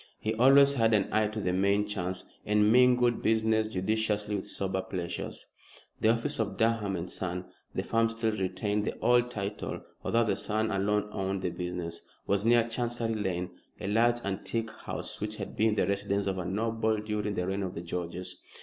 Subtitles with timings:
[0.19, 4.81] He always had an eye to the main chance, and mingled business judiciously with sober
[4.81, 5.45] pleasures.
[5.99, 10.35] The office of Durham & Son the firm still retained the old title although the
[10.35, 15.55] son alone owned the business was near Chancery Lane, a large, antique house which had
[15.55, 18.37] been the residence of a noble during the reign of the Georges.